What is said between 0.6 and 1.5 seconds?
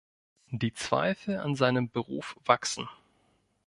Zweifel